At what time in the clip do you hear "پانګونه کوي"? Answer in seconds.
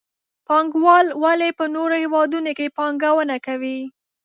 2.77-3.79